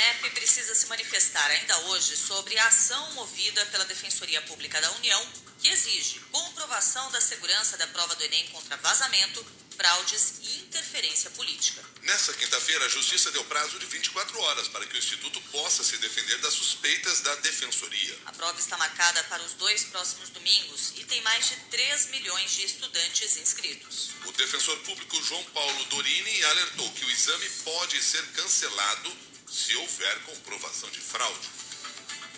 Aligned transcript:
INEP 0.00 0.30
precisa 0.30 0.74
se 0.74 0.86
manifestar 0.86 1.50
ainda 1.50 1.78
hoje 1.88 2.16
sobre 2.16 2.58
a 2.58 2.68
ação 2.68 3.12
movida 3.12 3.66
pela 3.66 3.84
Defensoria 3.84 4.40
Pública 4.42 4.80
da 4.80 4.90
União, 4.92 5.26
que 5.60 5.68
exige 5.68 6.20
comprovação 6.32 7.10
da 7.10 7.20
segurança 7.20 7.76
da 7.76 7.86
prova 7.88 8.16
do 8.16 8.24
Enem 8.24 8.46
contra 8.48 8.78
vazamento, 8.78 9.44
fraudes 9.76 10.38
e 10.40 10.60
interferência 10.60 11.30
política. 11.32 11.84
Nessa 12.00 12.32
quinta-feira, 12.32 12.86
a 12.86 12.88
Justiça 12.88 13.30
deu 13.30 13.44
prazo 13.44 13.78
de 13.78 13.84
24 13.84 14.40
horas 14.40 14.68
para 14.68 14.86
que 14.86 14.94
o 14.94 14.98
Instituto 14.98 15.38
possa 15.52 15.84
se 15.84 15.98
defender 15.98 16.38
das 16.38 16.54
suspeitas 16.54 17.20
da 17.20 17.34
Defensoria. 17.36 18.18
A 18.24 18.32
prova 18.32 18.58
está 18.58 18.78
marcada 18.78 19.22
para 19.24 19.42
os 19.42 19.52
dois 19.54 19.84
próximos 19.84 20.30
domingos 20.30 20.94
e 20.96 21.04
tem 21.04 21.20
mais 21.20 21.46
de 21.46 21.56
3 21.56 22.06
milhões 22.06 22.50
de 22.52 22.64
estudantes 22.64 23.36
inscritos. 23.36 24.12
O 24.24 24.32
defensor 24.32 24.78
público 24.78 25.22
João 25.22 25.44
Paulo 25.44 25.84
Dorini 25.86 26.44
alertou 26.44 26.90
que 26.92 27.04
o 27.04 27.10
exame 27.10 27.50
pode 27.64 28.02
ser 28.02 28.26
cancelado 28.28 29.29
se 29.50 29.76
houver 29.76 30.22
comprovação 30.22 30.88
de 30.90 31.00
fraude. 31.00 31.48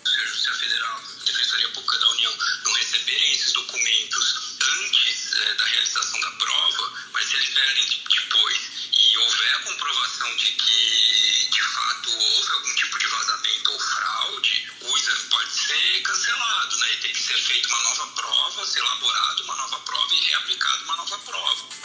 Se 0.03 0.19
a 0.19 0.25
Justiça 0.25 0.53
Federal, 0.55 0.97
a 0.97 1.25
Defensoria 1.25 1.69
Pública 1.69 1.99
da 1.99 2.09
União 2.09 2.37
não 2.65 2.73
receberem 2.73 3.31
esses 3.33 3.53
documentos 3.53 4.57
antes 4.61 5.33
é, 5.33 5.53
da 5.53 5.65
realização 5.65 6.19
da 6.21 6.31
prova, 6.31 6.93
mas 7.13 7.29
se 7.29 7.35
eles 7.35 7.49
vierem 7.49 7.85
depois 8.09 8.57
e 8.91 9.17
houver 9.17 9.55
a 9.55 9.59
comprovação 9.59 10.35
de 10.37 10.51
que 10.53 11.49
de 11.51 11.61
fato 11.61 12.11
houve 12.11 12.51
algum 12.51 12.75
tipo 12.75 12.97
de 12.97 13.07
vazamento 13.07 13.71
ou 13.71 13.79
fraude, 13.79 14.71
o 14.81 14.97
exame 14.97 15.29
pode 15.29 15.51
ser 15.51 16.01
cancelado, 16.01 16.77
né? 16.77 16.93
E 16.93 16.97
tem 16.97 17.13
que 17.13 17.23
ser 17.23 17.37
feita 17.37 17.67
uma 17.67 17.83
nova 17.83 18.07
prova, 18.07 18.65
ser 18.65 18.79
elaborada 18.79 19.43
uma 19.43 19.55
nova 19.55 19.79
prova 19.81 20.13
e 20.13 20.25
reaplicada 20.29 20.83
uma 20.83 20.95
nova 20.95 21.19
prova. 21.19 21.82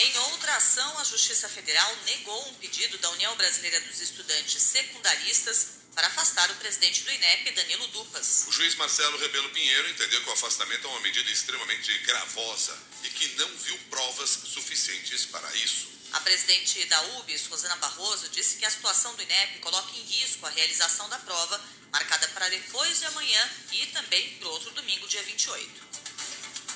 Em 0.00 0.16
outra 0.30 0.54
ação, 0.54 0.96
a 1.00 1.02
Justiça 1.02 1.48
Federal 1.48 1.96
negou 2.06 2.48
um 2.50 2.54
pedido 2.54 2.96
da 2.98 3.10
União 3.10 3.34
Brasileira 3.34 3.80
dos 3.80 4.00
Estudantes 4.00 4.62
Secundaristas 4.62 5.70
para 5.92 6.06
afastar 6.06 6.48
o 6.52 6.54
presidente 6.54 7.02
do 7.02 7.10
INEP, 7.10 7.50
Danilo 7.50 7.88
Dupas. 7.88 8.44
O 8.46 8.52
juiz 8.52 8.76
Marcelo 8.76 9.18
Rebelo 9.18 9.50
Pinheiro 9.50 9.90
entendeu 9.90 10.22
que 10.22 10.30
o 10.30 10.32
afastamento 10.34 10.86
é 10.86 10.90
uma 10.90 11.00
medida 11.00 11.28
extremamente 11.32 11.98
gravosa 11.98 12.78
e 13.02 13.10
que 13.10 13.26
não 13.38 13.48
viu 13.56 13.76
provas 13.90 14.30
suficientes 14.30 15.26
para 15.26 15.52
isso. 15.56 15.88
A 16.12 16.20
presidente 16.20 16.84
da 16.84 17.02
UBS, 17.18 17.46
Rosana 17.46 17.74
Barroso, 17.78 18.28
disse 18.28 18.56
que 18.56 18.64
a 18.64 18.70
situação 18.70 19.16
do 19.16 19.22
INEP 19.24 19.58
coloca 19.58 19.90
em 19.96 20.02
risco 20.02 20.46
a 20.46 20.50
realização 20.50 21.08
da 21.08 21.18
prova, 21.18 21.60
marcada 21.90 22.28
para 22.28 22.48
depois 22.48 23.00
de 23.00 23.06
amanhã 23.06 23.50
e 23.72 23.86
também 23.86 24.36
para 24.38 24.48
outro 24.48 24.70
domingo, 24.70 25.08
dia 25.08 25.24
28 25.24 25.87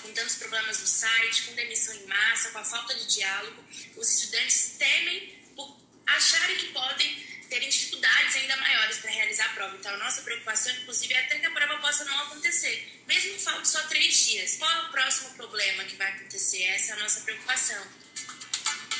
com 0.03 0.13
tantos 0.13 0.37
problemas 0.37 0.81
no 0.81 0.87
site, 0.87 1.43
com 1.43 1.55
demissão 1.55 1.95
em 1.95 2.07
massa, 2.07 2.51
com 2.51 2.59
a 2.59 2.65
falta 2.65 2.95
de 2.95 3.07
diálogo, 3.07 3.65
os 3.97 4.11
estudantes 4.11 4.75
temem 4.79 5.41
por 5.55 5.77
acharem 6.07 6.57
que 6.57 6.67
podem 6.73 7.33
terem 7.49 7.69
dificuldades 7.69 8.37
ainda 8.37 8.57
maiores 8.57 8.99
para 8.99 9.11
realizar 9.11 9.45
a 9.45 9.49
prova. 9.51 9.77
Então, 9.77 9.93
a 9.93 9.99
nossa 9.99 10.23
preocupação, 10.23 10.73
inclusive, 10.75 11.13
é 11.13 11.21
até 11.21 11.39
que 11.39 11.47
a 11.47 11.51
prova 11.51 11.79
possa 11.81 12.05
não 12.05 12.19
acontecer, 12.23 13.03
mesmo 13.07 13.39
falte 13.39 13.69
só 13.69 13.81
três 13.89 14.27
dias. 14.27 14.57
Qual 14.57 14.71
é 14.71 14.87
o 14.87 14.91
próximo 14.91 15.35
problema 15.35 15.85
que 15.85 15.97
vai 15.97 16.11
acontecer? 16.13 16.63
Essa 16.63 16.93
é 16.93 16.95
a 16.95 16.99
nossa 17.01 17.21
preocupação. 17.21 17.87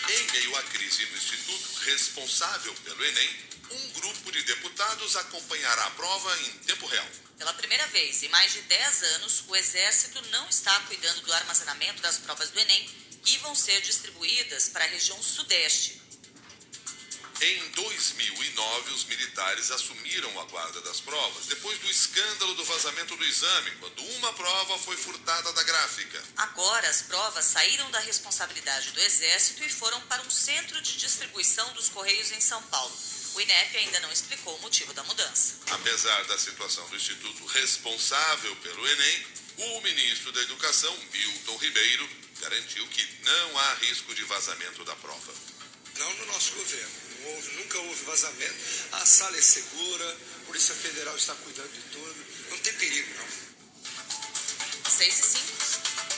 Em 0.09 0.33
meio 0.33 0.57
à 0.57 0.63
crise 0.65 1.07
no 1.07 1.17
Instituto, 1.17 1.81
responsável 1.85 2.75
pelo 2.85 3.05
Enem, 3.05 3.31
um 3.71 3.89
grupo 3.93 4.33
de 4.33 4.43
deputados 4.43 5.17
acompanhará 5.17 5.87
a 5.87 5.91
prova 5.93 6.39
em 6.43 6.51
tempo 6.67 6.87
real. 6.87 7.09
Pela 7.43 7.55
primeira 7.55 7.85
vez 7.89 8.23
em 8.23 8.29
mais 8.29 8.53
de 8.53 8.61
10 8.61 9.03
anos, 9.15 9.43
o 9.49 9.57
Exército 9.57 10.23
não 10.31 10.49
está 10.49 10.79
cuidando 10.83 11.23
do 11.23 11.33
armazenamento 11.33 12.01
das 12.01 12.19
provas 12.19 12.51
do 12.51 12.61
Enem 12.61 12.89
que 13.25 13.37
vão 13.39 13.53
ser 13.53 13.81
distribuídas 13.81 14.69
para 14.69 14.85
a 14.85 14.87
região 14.87 15.21
Sudeste. 15.21 16.01
Em 17.41 17.71
2009, 17.71 18.93
os 18.93 19.05
militares 19.07 19.73
assumiram 19.73 20.41
a 20.41 20.45
guarda 20.45 20.81
das 20.83 21.01
provas 21.01 21.47
depois 21.47 21.77
do 21.81 21.91
escândalo 21.91 22.55
do 22.55 22.65
vazamento 22.65 23.17
do 23.17 23.25
exame, 23.25 23.73
quando 23.81 24.05
uma 24.19 24.33
prova 24.35 24.79
foi 24.79 24.97
furtada 24.97 25.53
da 25.53 25.65
gráfica. 25.65 26.23
Agora, 26.37 26.89
as 26.89 27.03
provas 27.03 27.45
saíram 27.45 27.91
da 27.91 27.99
responsabilidade 27.99 28.93
do 28.93 29.01
Exército 29.01 29.65
e 29.65 29.69
foram 29.69 30.01
para 30.03 30.23
um 30.23 30.31
centro 30.31 30.81
de 30.81 30.97
distribuição 30.97 31.73
dos 31.73 31.89
Correios 31.89 32.31
em 32.31 32.41
São 32.41 32.63
Paulo. 32.63 32.97
O 33.35 33.41
INEP 33.41 33.77
ainda 33.79 34.01
não 34.01 34.13
explicou 34.13 34.55
o 34.57 34.61
motivo 34.61 34.93
da 34.93 35.03
mudança. 35.05 35.55
Apesar 35.71 36.25
da 36.25 36.39
situação 36.39 36.87
do 36.89 36.97
Instituto 36.97 37.47
responsável 37.47 38.55
pelo 38.57 38.87
Enem, 38.87 39.27
o 39.59 39.81
ministro 39.81 40.33
da 40.33 40.41
Educação, 40.43 40.95
Milton 41.13 41.57
Ribeiro, 41.57 42.09
garantiu 42.41 42.87
que 42.89 43.09
não 43.25 43.59
há 43.59 43.75
risco 43.75 44.15
de 44.15 44.25
vazamento 44.25 44.85
da 44.85 44.95
prova. 44.97 45.33
Não 45.99 46.15
no 46.15 46.27
nosso 46.27 46.53
governo. 46.53 46.91
Houve, 47.25 47.51
nunca 47.57 47.79
houve 47.79 48.05
vazamento. 48.05 48.55
A 48.93 49.07
sala 49.07 49.37
é 49.37 49.43
segura, 49.43 50.19
a 50.43 50.47
Polícia 50.47 50.75
Federal 50.75 51.17
está 51.17 51.35
cuidando 51.37 51.73
de 51.73 51.83
tudo. 51.93 52.27
Não 52.51 52.59
tem 52.59 52.73
perigo, 52.75 53.15
não. 53.15 54.91
6 54.91 55.19
e 55.19 55.23
5. 55.23 56.12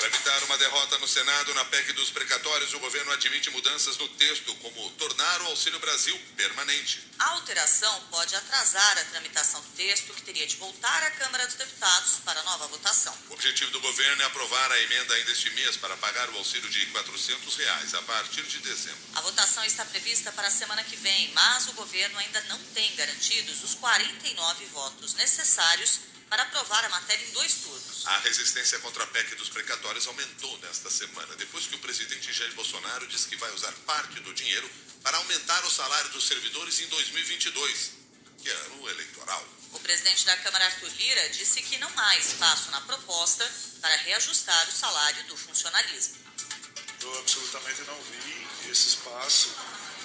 Para 0.00 0.08
evitar 0.08 0.42
uma 0.44 0.56
derrota 0.56 0.96
no 0.96 1.06
Senado 1.06 1.52
na 1.52 1.62
PEC 1.66 1.92
dos 1.92 2.08
precatórios, 2.08 2.72
o 2.72 2.78
governo 2.78 3.12
admite 3.12 3.50
mudanças 3.50 3.98
no 3.98 4.08
texto, 4.08 4.54
como 4.54 4.90
tornar 4.92 5.42
o 5.42 5.48
Auxílio 5.48 5.78
Brasil 5.78 6.18
permanente. 6.38 7.06
A 7.18 7.32
alteração 7.32 8.00
pode 8.10 8.34
atrasar 8.34 8.96
a 8.96 9.04
tramitação 9.04 9.60
do 9.60 9.68
texto, 9.76 10.14
que 10.14 10.22
teria 10.22 10.46
de 10.46 10.56
voltar 10.56 11.02
à 11.02 11.10
Câmara 11.10 11.46
dos 11.46 11.56
Deputados 11.56 12.12
para 12.24 12.42
nova 12.44 12.66
votação. 12.68 13.14
O 13.28 13.34
objetivo 13.34 13.70
do 13.72 13.80
governo 13.82 14.22
é 14.22 14.24
aprovar 14.24 14.72
a 14.72 14.80
emenda 14.80 15.12
ainda 15.12 15.32
este 15.32 15.50
mês 15.50 15.76
para 15.76 15.94
pagar 15.98 16.30
o 16.30 16.38
auxílio 16.38 16.70
de 16.70 16.86
400 16.86 17.56
reais 17.56 17.92
a 17.92 18.00
partir 18.00 18.42
de 18.44 18.58
dezembro. 18.60 19.00
A 19.16 19.20
votação 19.20 19.62
está 19.66 19.84
prevista 19.84 20.32
para 20.32 20.48
a 20.48 20.50
semana 20.50 20.82
que 20.82 20.96
vem, 20.96 21.30
mas 21.34 21.68
o 21.68 21.74
governo 21.74 22.18
ainda 22.18 22.40
não 22.48 22.58
tem 22.72 22.96
garantidos 22.96 23.62
os 23.62 23.74
49 23.74 24.64
votos 24.64 25.12
necessários 25.12 26.00
para 26.30 26.44
aprovar 26.44 26.84
a 26.84 26.88
matéria 26.90 27.26
em 27.26 27.32
dois 27.32 27.54
turnos. 27.54 28.06
A 28.06 28.18
resistência 28.20 28.78
contra 28.78 29.02
a 29.02 29.06
PEC 29.08 29.34
dos 29.34 29.48
precatórios 29.48 30.06
aumentou 30.06 30.56
nesta 30.58 30.88
semana, 30.88 31.34
depois 31.34 31.66
que 31.66 31.74
o 31.74 31.78
presidente 31.80 32.32
Jair 32.32 32.54
Bolsonaro 32.54 33.06
disse 33.08 33.28
que 33.28 33.36
vai 33.36 33.52
usar 33.52 33.72
parte 33.84 34.20
do 34.20 34.32
dinheiro 34.32 34.70
para 35.02 35.16
aumentar 35.18 35.64
o 35.66 35.70
salário 35.70 36.08
dos 36.10 36.26
servidores 36.28 36.78
em 36.78 36.86
2022, 36.86 37.90
que 38.38 38.48
é 38.48 38.52
ano 38.52 38.88
eleitoral. 38.88 39.44
O 39.72 39.80
presidente 39.80 40.24
da 40.24 40.36
Câmara, 40.36 40.66
Arthur 40.66 40.90
Lira, 40.96 41.28
disse 41.30 41.62
que 41.62 41.78
não 41.78 41.90
há 41.96 42.16
espaço 42.18 42.70
na 42.70 42.80
proposta 42.82 43.44
para 43.80 43.94
reajustar 43.96 44.68
o 44.68 44.72
salário 44.72 45.24
do 45.24 45.36
funcionalismo. 45.36 46.16
Eu 47.00 47.18
absolutamente 47.18 47.82
não 47.82 48.00
vi 48.02 48.70
esse 48.70 48.88
espaço, 48.88 49.52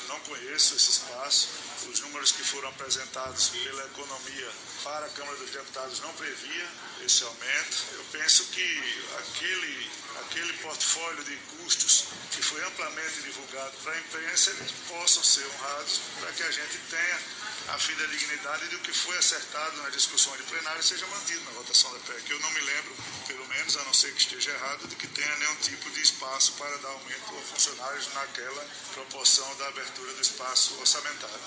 não 0.07 0.19
conheço 0.21 0.75
esse 0.75 0.91
espaço 0.91 1.49
os 1.89 1.99
números 1.99 2.31
que 2.31 2.43
foram 2.43 2.69
apresentados 2.69 3.49
pela 3.49 3.85
economia 3.85 4.51
para 4.85 5.07
a 5.07 5.09
Câmara 5.09 5.35
dos 5.37 5.49
Deputados 5.49 5.99
não 5.99 6.13
previa 6.13 6.69
esse 7.03 7.23
aumento. 7.23 7.83
Eu 7.93 8.05
penso 8.11 8.45
que 8.45 9.03
aquele, 9.17 9.91
aquele 10.21 10.53
portfólio 10.59 11.23
de 11.23 11.35
custos 11.57 12.05
que 12.31 12.41
foi 12.43 12.63
amplamente 12.63 13.23
divulgado 13.23 13.75
para 13.83 13.93
a 13.93 13.99
imprensa, 13.99 14.51
eles 14.51 14.71
possam 14.87 15.23
ser 15.23 15.43
honrados 15.47 16.01
para 16.19 16.31
que 16.33 16.43
a 16.43 16.51
gente 16.51 16.77
tenha 16.91 17.19
a 17.69 17.79
fim 17.79 17.95
da 17.95 18.05
dignidade 18.05 18.67
do 18.67 18.77
que 18.79 18.93
foi 18.93 19.17
acertado 19.17 19.81
nas 19.81 19.91
discussões 19.91 20.37
de 20.37 20.43
plenário 20.43 20.83
seja 20.83 21.07
mantido 21.07 21.43
na 21.45 21.51
votação 21.51 21.91
da 21.91 21.99
PEC. 22.01 22.29
Eu 22.29 22.39
não 22.39 22.51
me 22.51 22.61
lembro, 22.61 22.95
pelo 23.27 23.47
menos, 23.47 23.75
a 23.77 23.83
não 23.85 23.93
ser 23.93 24.13
que 24.13 24.21
esteja 24.21 24.51
errado, 24.51 24.87
de 24.87 24.95
que 24.95 25.07
tenha 25.07 25.35
nenhum 25.37 25.55
tipo 25.55 25.89
de 25.89 26.01
espaço 26.01 26.51
para 26.59 26.77
dar 26.77 26.89
aumento 26.89 27.37
a 27.37 27.41
funcionários 27.41 28.13
naquela 28.13 28.69
proporção 28.93 29.55
da 29.57 29.67
abertura 29.67 30.13
do 30.13 30.21
espaço 30.21 30.75
orçamentário. 30.79 31.41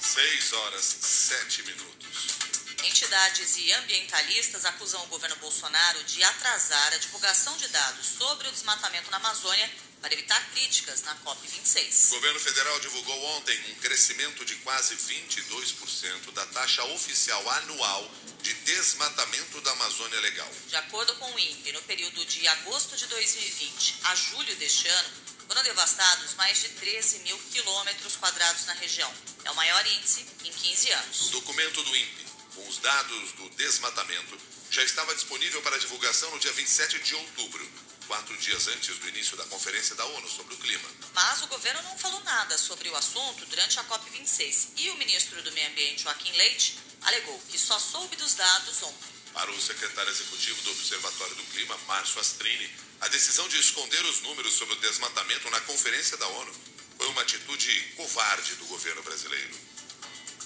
6 0.00 0.52
horas 0.54 0.84
7 0.84 1.62
minutos. 1.62 2.49
Entidades 2.82 3.56
e 3.58 3.72
ambientalistas 3.74 4.64
acusam 4.64 5.02
o 5.04 5.06
governo 5.08 5.36
Bolsonaro 5.36 6.02
de 6.04 6.22
atrasar 6.22 6.94
a 6.94 6.98
divulgação 6.98 7.56
de 7.58 7.68
dados 7.68 8.06
sobre 8.06 8.48
o 8.48 8.52
desmatamento 8.52 9.10
na 9.10 9.18
Amazônia 9.18 9.70
para 10.00 10.14
evitar 10.14 10.40
críticas 10.52 11.02
na 11.02 11.14
COP26. 11.16 12.06
O 12.06 12.14
governo 12.14 12.40
federal 12.40 12.80
divulgou 12.80 13.22
ontem 13.36 13.58
um 13.70 13.74
crescimento 13.76 14.44
de 14.46 14.54
quase 14.56 14.96
22% 14.96 16.32
da 16.32 16.46
taxa 16.46 16.82
oficial 16.84 17.48
anual 17.50 18.10
de 18.42 18.54
desmatamento 18.54 19.60
da 19.60 19.72
Amazônia 19.72 20.20
Legal. 20.20 20.50
De 20.66 20.76
acordo 20.76 21.14
com 21.16 21.30
o 21.30 21.38
INPE, 21.38 21.72
no 21.72 21.82
período 21.82 22.24
de 22.24 22.48
agosto 22.48 22.96
de 22.96 23.06
2020 23.06 23.96
a 24.04 24.14
julho 24.14 24.56
deste 24.56 24.88
ano, 24.88 25.10
foram 25.46 25.62
devastados 25.64 26.34
mais 26.34 26.60
de 26.60 26.68
13 26.68 27.18
mil 27.18 27.36
quilômetros 27.52 28.16
quadrados 28.16 28.64
na 28.66 28.72
região. 28.74 29.12
É 29.44 29.50
o 29.50 29.54
maior 29.56 29.86
índice 29.86 30.24
em 30.44 30.52
15 30.52 30.92
anos. 30.92 31.26
O 31.26 31.30
documento 31.30 31.82
do 31.82 31.96
INPE, 31.96 32.29
com 32.60 32.68
os 32.68 32.78
dados 32.78 33.32
do 33.32 33.48
desmatamento, 33.50 34.38
já 34.70 34.82
estava 34.82 35.14
disponível 35.14 35.62
para 35.62 35.78
divulgação 35.78 36.30
no 36.30 36.38
dia 36.38 36.52
27 36.52 36.98
de 37.00 37.14
outubro, 37.14 37.66
quatro 38.06 38.36
dias 38.36 38.68
antes 38.68 38.98
do 38.98 39.08
início 39.08 39.36
da 39.36 39.44
Conferência 39.46 39.94
da 39.96 40.04
ONU 40.04 40.28
sobre 40.28 40.54
o 40.54 40.58
Clima. 40.58 40.88
Mas 41.14 41.42
o 41.42 41.46
governo 41.46 41.82
não 41.82 41.98
falou 41.98 42.22
nada 42.24 42.58
sobre 42.58 42.88
o 42.88 42.96
assunto 42.96 43.46
durante 43.46 43.78
a 43.78 43.84
COP26 43.84 44.68
e 44.76 44.90
o 44.90 44.96
ministro 44.96 45.42
do 45.42 45.52
Meio 45.52 45.68
Ambiente, 45.68 46.02
Joaquim 46.02 46.32
Leite, 46.32 46.78
alegou 47.02 47.40
que 47.48 47.58
só 47.58 47.78
soube 47.78 48.16
dos 48.16 48.34
dados 48.34 48.82
ontem. 48.82 49.10
Para 49.32 49.50
o 49.50 49.60
secretário 49.60 50.10
executivo 50.10 50.60
do 50.62 50.72
Observatório 50.72 51.34
do 51.36 51.42
Clima, 51.44 51.78
Márcio 51.86 52.20
Astrini, 52.20 52.70
a 53.00 53.08
decisão 53.08 53.48
de 53.48 53.58
esconder 53.58 54.04
os 54.04 54.20
números 54.22 54.54
sobre 54.54 54.74
o 54.74 54.80
desmatamento 54.80 55.48
na 55.50 55.60
Conferência 55.60 56.16
da 56.16 56.26
ONU 56.26 56.52
foi 56.98 57.08
uma 57.08 57.22
atitude 57.22 57.80
covarde 57.96 58.56
do 58.56 58.66
governo 58.66 59.02
brasileiro. 59.02 59.70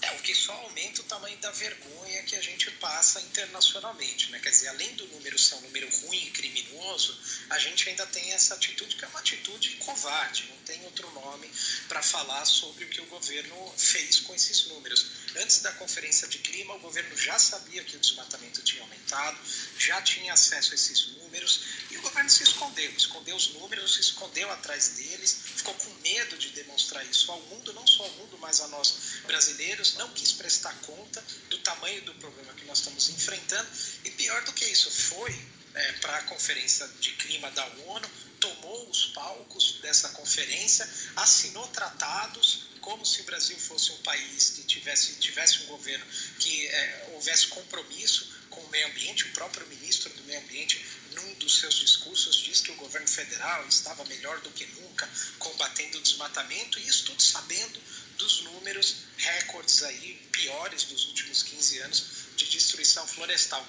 É, 0.05 0.13
o 0.13 0.19
que 0.21 0.35
só 0.35 0.53
aumenta 0.53 1.01
o 1.01 1.05
tamanho 1.05 1.37
da 1.39 1.51
vergonha 1.51 2.23
que 2.25 2.37
a 2.37 2.41
gente 2.43 2.71
passa 2.73 3.21
internacionalmente, 3.23 4.31
né? 4.31 4.39
Quer 4.39 4.51
dizer, 4.51 4.69
além 4.69 4.95
do 4.97 5.07
número 5.09 5.39
ser 5.39 5.55
um 5.55 5.61
número 5.63 5.89
ruim 6.01 6.27
e 6.27 6.31
criminoso, 6.31 7.19
a 7.49 7.59
gente 7.59 7.89
ainda 7.89 8.05
tem 8.07 8.33
essa 8.33 8.55
atitude 8.55 8.97
que 8.97 9.05
é 9.05 9.09
uma 9.09 9.21
atitude 9.21 9.71
covarde, 9.77 10.47
não 10.51 10.59
tem 10.59 10.85
outro 10.85 11.11
nome 11.13 11.51
para 11.89 12.03
falar 12.03 12.45
sobre 12.45 12.85
o 12.85 12.89
que 12.89 13.01
o 13.01 13.07
governo 13.07 13.75
fez 13.79 14.21
com 14.21 14.35
esses 14.35 14.67
números. 14.67 15.07
Antes 15.37 15.61
da 15.61 15.73
conferência 15.73 16.29
de 16.29 16.39
clima, 16.39 16.75
o 16.75 16.79
governo 16.79 17.17
já 17.17 17.39
sabia 17.39 17.83
que 17.83 17.97
o 17.97 17.99
desmatamento 17.99 18.63
tinha 18.63 18.83
aumentado, 18.83 19.39
já 19.79 20.01
tinha 20.01 20.33
acesso 20.33 20.73
a 20.73 20.75
esses 20.75 21.09
números 21.17 21.61
e 21.91 21.97
o 21.97 22.03
governo 22.03 22.31
se 22.31 22.45
escondeu, 22.45 22.91
escondeu 22.93 23.35
os 23.35 23.49
números, 23.55 23.95
se 23.95 24.01
escondeu 24.01 24.49
atrás 24.51 24.91
deles, 24.91 25.37
ficou 25.57 25.75
com 25.75 25.91
medo 26.03 26.39
de 26.39 26.51
demonstrar 26.51 27.05
isso 27.07 27.31
ao 27.33 27.41
mundo, 27.43 27.73
não 27.73 27.87
só 27.87 28.05
ao 28.05 28.11
mundo, 28.13 28.39
mas 28.39 28.61
a 28.61 28.69
nós 28.69 28.95
brasileiros, 29.27 29.95
não 29.95 30.09
quis 30.13 30.33
prestar 30.33 30.73
conta 30.83 31.25
do 31.51 31.59
tamanho 31.59 32.03
do 32.03 32.15
problema 32.15 32.55
que 32.55 32.65
nós 32.67 32.79
estamos 32.79 33.09
enfrentando 33.11 33.69
e 34.05 34.11
pior 34.13 34.45
do 34.45 34.53
que 34.53 34.65
isso, 34.65 34.91
foi 34.91 35.35
é, 35.75 35.93
para 35.95 36.19
a 36.19 36.23
conferência 36.23 36.87
de 37.01 37.13
clima 37.13 37.51
da 37.51 37.67
ONU, 37.87 38.09
tomou 38.45 38.91
os 38.91 39.07
palcos 39.07 39.79
dessa 39.81 40.11
conferência, 40.11 40.89
assinou 41.17 41.67
tratados 41.69 42.65
como 42.81 43.05
se 43.07 43.23
o 43.23 43.25
Brasil 43.25 43.59
fosse 43.59 43.93
um 43.93 44.03
país 44.03 44.51
que 44.51 44.63
tivesse, 44.65 45.15
tivesse 45.15 45.63
um 45.63 45.67
governo 45.67 46.05
que 46.39 46.67
é, 46.67 47.11
houvesse 47.15 47.47
compromisso 47.47 48.31
com 48.51 48.61
o 48.61 48.69
meio 48.69 48.87
ambiente. 48.89 49.25
O 49.25 49.33
próprio 49.33 49.67
ministro 49.69 50.13
do 50.13 50.23
Meio 50.25 50.41
Ambiente, 50.41 50.85
num 51.13 51.35
dos 51.35 51.59
seus 51.61 51.77
discursos, 51.77 52.37
diz 52.37 52.61
que 52.61 52.73
o 52.73 52.75
governo 52.75 53.09
federal 53.09 53.67
estava 53.67 54.05
melhor 54.05 54.39
do 54.41 54.51
que 54.51 54.67
nunca 54.67 55.09
combatendo 55.39 55.97
o 55.97 56.03
desmatamento, 56.03 56.79
e 56.79 56.87
isso 56.87 57.05
tudo 57.07 57.23
sabendo 57.23 57.81
dos 58.19 58.43
números 58.43 58.97
recordes 59.17 59.83
aí, 59.83 60.29
piores 60.31 60.85
dos 60.85 61.07
últimos 61.07 61.43
15 61.43 61.79
anos 61.79 62.05
de 62.37 62.45
destruição 62.51 63.07
florestal. 63.07 63.67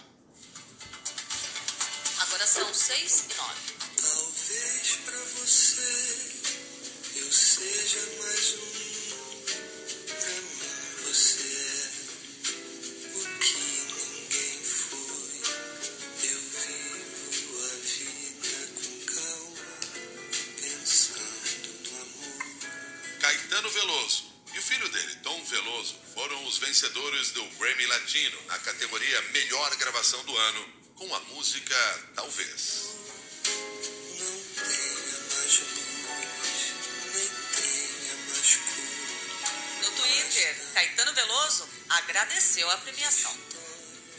Agora 2.20 2.46
são 2.46 2.74
6 2.74 3.28
e 3.32 3.34
9. 3.36 3.85
Vencedores 26.76 27.32
do 27.32 27.44
Grammy 27.58 27.86
Latino 27.86 28.38
na 28.48 28.60
categoria 28.60 29.22
Melhor 29.32 29.76
Gravação 29.78 30.22
do 30.26 30.38
Ano, 30.38 30.66
com 30.96 31.16
a 31.16 31.20
música 31.22 31.76
Talvez. 32.14 32.95
Caetano 40.74 41.14
Veloso 41.14 41.68
agradeceu 41.90 42.70
a 42.70 42.78
premiação. 42.78 43.36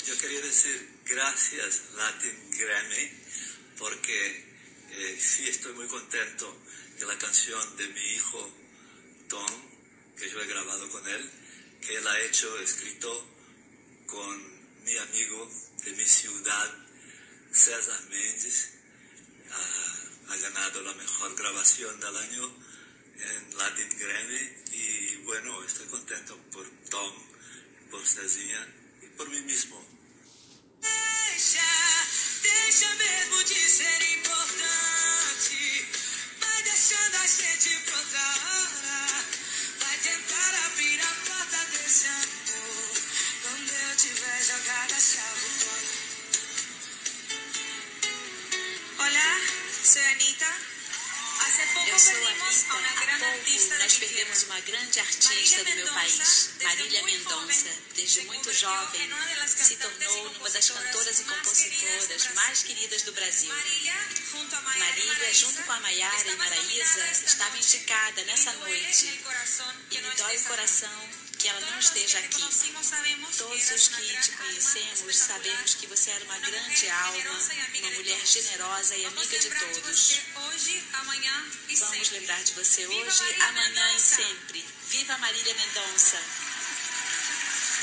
Yo 0.04 0.16
quería 0.18 0.40
decir 0.40 1.00
gracias 1.04 1.82
Latin 1.94 2.50
Grammy 2.50 3.10
porque 3.78 4.44
eh, 4.90 5.18
sí 5.20 5.48
estoy 5.48 5.72
muy 5.74 5.86
contento 5.88 6.56
que 6.98 7.04
la 7.04 7.18
canción 7.18 7.76
de 7.76 7.88
mi 7.88 8.00
hijo 8.14 8.52
Tom, 9.28 9.46
que 10.16 10.30
yo 10.30 10.40
he 10.40 10.46
grabado 10.46 10.88
con 10.90 11.06
él, 11.08 11.30
que 11.80 11.96
él 11.96 12.06
ha 12.06 12.20
hecho, 12.20 12.58
escrito 12.60 13.10
con 14.06 14.84
mi 14.84 14.96
amigo 14.96 15.50
de 15.84 15.92
mi 15.92 16.06
ciudad, 16.06 16.74
César 17.52 18.00
Méndez, 18.08 18.70
ha, 19.50 20.32
ha 20.32 20.36
ganado 20.36 20.82
la 20.82 20.94
mejor 20.94 21.34
grabación 21.34 21.98
del 22.00 22.16
año 22.16 22.54
en 23.18 23.58
Latin 23.58 23.98
Grammy 23.98 24.65
bueno, 25.26 25.62
estoy 25.64 25.86
contento 25.86 26.38
por 26.52 26.64
Tom, 26.88 27.12
por 27.90 28.06
Cezinha 28.06 28.66
y 29.02 29.06
por 29.16 29.28
mí 29.28 29.40
mismo. 29.42 29.76
Deixa, 30.80 31.60
deixa 32.42 32.94
mesmo 32.94 33.38
de 33.38 33.68
ser 33.68 34.02
importante. 34.18 34.95
Nós 53.56 53.94
perdemos 53.94 54.42
uma 54.42 54.60
grande 54.60 55.00
artista 55.00 55.64
do 55.64 55.76
meu 55.76 55.88
país, 55.88 56.50
Marília 56.62 57.02
Mendonça. 57.04 57.70
Desde 57.94 58.20
muito 58.22 58.52
jovem, 58.52 59.10
se 59.46 59.76
tornou 59.76 60.26
uma 60.32 60.50
das 60.50 60.70
cantoras 60.70 61.20
e 61.20 61.24
compositoras 61.24 62.34
mais 62.34 62.62
queridas 62.62 63.02
do 63.02 63.12
Brasil. 63.12 63.50
Marília, 64.76 65.34
junto 65.34 65.62
com 65.62 65.72
a 65.72 65.80
Maiara 65.80 66.28
e 66.28 66.36
Maraísa, 66.36 67.10
estava 67.24 67.56
indicada 67.56 68.24
nessa 68.24 68.52
noite. 68.52 69.22
E 69.90 69.98
me 70.00 70.10
dói 70.16 70.36
o 70.36 70.44
coração 70.44 71.08
que 71.38 71.48
ela 71.48 71.60
não 71.60 71.78
esteja 71.78 72.18
aqui. 72.18 72.42
Todos 73.38 73.70
os 73.70 73.88
que 73.88 74.20
te 74.20 74.30
conhecemos 74.32 75.16
sabemos 75.16 75.74
que 75.76 75.86
você 75.86 76.10
era 76.10 76.24
uma 76.24 76.38
grande 76.38 76.88
alma, 76.90 77.38
uma 77.80 77.90
mulher 77.92 78.26
generosa 78.26 78.96
e 78.96 79.06
amiga 79.06 79.38
de 79.38 79.48
todos. 79.48 80.20
Vamos 81.78 82.10
lembrar 82.12 82.42
de 82.42 82.52
você 82.54 82.86
hoje, 82.86 83.42
amanhã 83.42 83.96
e 83.96 84.00
sempre. 84.00 84.64
Viva 84.88 85.18
Marília 85.18 85.54
Mendonça! 85.54 86.18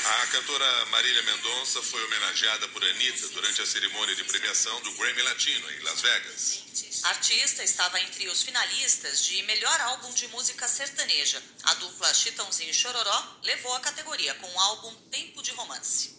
A 0.04 0.26
cantora 0.26 0.86
Marília 0.86 1.22
Mendonça 1.22 1.80
foi 1.82 2.04
homenageada 2.04 2.66
por 2.68 2.84
Anitta 2.84 3.28
durante 3.28 3.62
a 3.62 3.66
cerimônia 3.66 4.16
de 4.16 4.24
premiação 4.24 4.80
do 4.80 4.90
Grammy 4.92 5.22
Latino 5.22 5.70
em 5.70 5.78
Las 5.80 6.00
Vegas. 6.00 6.64
A 7.04 7.10
artista 7.10 7.62
estava 7.62 8.00
entre 8.00 8.28
os 8.28 8.42
finalistas 8.42 9.24
de 9.24 9.42
melhor 9.44 9.80
álbum 9.82 10.12
de 10.12 10.26
música 10.28 10.66
sertaneja. 10.66 11.40
A 11.62 11.74
dupla 11.74 12.12
Chitãozinho 12.12 12.70
e 12.70 12.74
Chororó 12.74 13.38
levou 13.44 13.72
a 13.74 13.80
categoria 13.80 14.34
com 14.34 14.52
o 14.52 14.60
álbum 14.60 14.92
Tempo 15.10 15.42
de 15.42 15.52
Romance. 15.52 16.16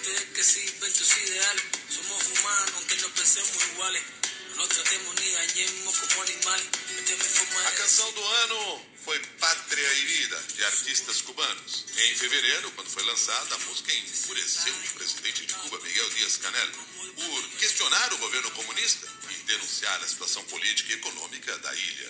Demostrarte 0.00 0.32
que 0.32 0.42
sí 0.42 0.74
ven 0.80 0.92
tus 0.92 1.16
ideales. 1.18 1.62
Somos 1.88 2.22
humanos 2.26 2.72
aunque 2.76 2.96
no 2.96 3.08
pensemos 3.14 3.68
iguales. 3.72 4.02
No 4.50 4.56
nos 4.56 4.68
tratemos 4.68 5.14
ni 5.20 5.30
dañemos 5.30 5.98
como 5.98 6.22
animales. 6.22 6.66
Esta 6.98 7.12
es 7.12 7.18
mi 7.18 7.24
forma 7.24 7.70
de 7.70 7.76
canção 7.76 8.12
do 8.12 8.28
ano 8.44 8.89
foi 9.04 9.18
Pátria 9.38 9.92
e 9.94 10.04
Vida, 10.04 10.44
de 10.54 10.64
artistas 10.64 11.20
cubanos. 11.22 11.84
Em 11.96 12.16
fevereiro, 12.16 12.70
quando 12.72 12.88
foi 12.90 13.02
lançada, 13.04 13.54
a 13.54 13.58
música 13.58 13.92
enfureceu 13.92 14.74
o 14.74 14.94
presidente 14.94 15.46
de 15.46 15.54
Cuba, 15.54 15.80
Miguel 15.80 16.10
Díaz-Canel, 16.10 16.70
por 17.16 17.48
questionar 17.58 18.12
o 18.12 18.18
governo 18.18 18.50
comunista 18.52 19.06
e 19.30 19.34
denunciar 19.44 20.02
a 20.02 20.08
situação 20.08 20.44
política 20.44 20.92
e 20.92 20.96
econômica 20.96 21.58
da 21.58 21.74
ilha. 21.74 22.08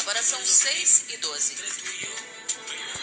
Agora 0.00 0.22
são 0.22 0.44
6 0.44 1.04
e 1.08 1.16
12. 1.16 2.39